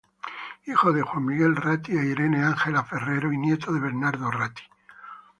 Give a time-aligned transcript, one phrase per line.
[0.65, 4.63] Hijo de Juan Miguel Ratti e Irene Ángela Ferrero y nieto de Bernardo Ratti.